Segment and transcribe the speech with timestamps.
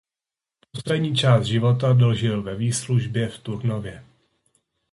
[0.71, 4.05] Poslední část života dožil ve výslužbě v Turnově.